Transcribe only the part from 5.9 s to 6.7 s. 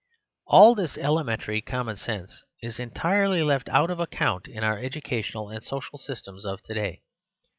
systems of